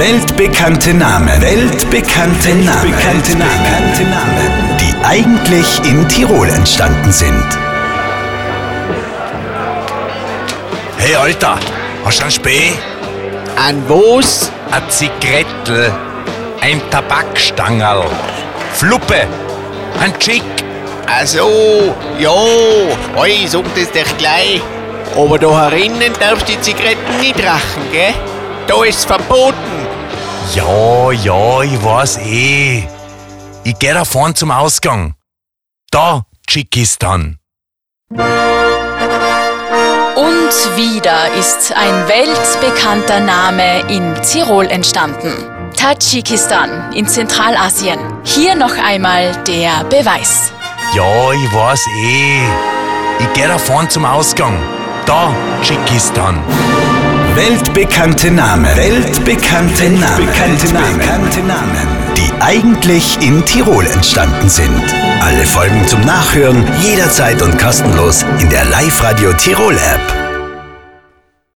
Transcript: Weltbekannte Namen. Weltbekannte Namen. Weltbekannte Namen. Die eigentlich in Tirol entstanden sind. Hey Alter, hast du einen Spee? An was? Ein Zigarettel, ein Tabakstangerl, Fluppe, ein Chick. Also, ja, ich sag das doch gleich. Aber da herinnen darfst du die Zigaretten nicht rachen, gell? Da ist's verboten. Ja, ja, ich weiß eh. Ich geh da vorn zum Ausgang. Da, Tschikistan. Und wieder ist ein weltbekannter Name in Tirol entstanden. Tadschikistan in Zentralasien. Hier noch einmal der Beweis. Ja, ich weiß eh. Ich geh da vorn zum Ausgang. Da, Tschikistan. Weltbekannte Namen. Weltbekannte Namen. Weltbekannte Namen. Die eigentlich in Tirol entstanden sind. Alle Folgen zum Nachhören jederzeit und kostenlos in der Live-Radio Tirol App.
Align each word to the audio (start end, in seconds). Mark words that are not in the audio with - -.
Weltbekannte 0.00 0.94
Namen. 0.94 1.42
Weltbekannte 1.42 2.54
Namen. 2.54 2.84
Weltbekannte 2.84 3.36
Namen. 4.04 4.78
Die 4.80 4.94
eigentlich 5.04 5.78
in 5.84 6.08
Tirol 6.08 6.48
entstanden 6.48 7.12
sind. 7.12 7.44
Hey 10.96 11.14
Alter, 11.16 11.58
hast 12.02 12.18
du 12.18 12.22
einen 12.22 12.32
Spee? 12.32 12.72
An 13.56 13.84
was? 13.88 14.50
Ein 14.70 14.88
Zigarettel, 14.88 15.92
ein 16.62 16.80
Tabakstangerl, 16.90 18.06
Fluppe, 18.72 19.26
ein 20.00 20.18
Chick. 20.18 20.42
Also, 21.14 21.94
ja, 22.18 23.26
ich 23.26 23.50
sag 23.50 23.64
das 23.74 23.92
doch 23.92 24.16
gleich. 24.16 24.62
Aber 25.14 25.38
da 25.38 25.68
herinnen 25.68 26.14
darfst 26.18 26.48
du 26.48 26.52
die 26.52 26.60
Zigaretten 26.62 27.20
nicht 27.20 27.38
rachen, 27.44 27.82
gell? 27.92 28.14
Da 28.70 28.84
ist's 28.84 29.04
verboten. 29.04 29.88
Ja, 30.54 31.10
ja, 31.10 31.62
ich 31.62 31.84
weiß 31.84 32.18
eh. 32.18 32.86
Ich 33.64 33.76
geh 33.80 33.92
da 33.92 34.04
vorn 34.04 34.32
zum 34.36 34.52
Ausgang. 34.52 35.16
Da, 35.90 36.22
Tschikistan. 36.46 37.38
Und 38.10 38.20
wieder 40.76 41.34
ist 41.36 41.72
ein 41.72 42.06
weltbekannter 42.06 43.18
Name 43.18 43.80
in 43.88 44.14
Tirol 44.22 44.66
entstanden. 44.66 45.32
Tadschikistan 45.76 46.92
in 46.92 47.08
Zentralasien. 47.08 47.98
Hier 48.22 48.54
noch 48.54 48.78
einmal 48.78 49.34
der 49.48 49.82
Beweis. 49.82 50.52
Ja, 50.94 51.32
ich 51.32 51.52
weiß 51.52 51.80
eh. 52.04 52.42
Ich 53.18 53.32
geh 53.34 53.48
da 53.48 53.58
vorn 53.58 53.90
zum 53.90 54.04
Ausgang. 54.04 54.56
Da, 55.06 55.34
Tschikistan. 55.60 56.40
Weltbekannte 57.36 58.30
Namen. 58.30 58.76
Weltbekannte 58.76 59.90
Namen. 59.90 60.26
Weltbekannte 60.28 61.40
Namen. 61.40 61.88
Die 62.16 62.30
eigentlich 62.40 63.18
in 63.20 63.44
Tirol 63.44 63.86
entstanden 63.86 64.48
sind. 64.48 64.82
Alle 65.20 65.46
Folgen 65.46 65.86
zum 65.86 66.00
Nachhören 66.00 66.64
jederzeit 66.82 67.40
und 67.40 67.56
kostenlos 67.58 68.24
in 68.40 68.48
der 68.50 68.64
Live-Radio 68.64 69.32
Tirol 69.34 69.74
App. 69.74 70.19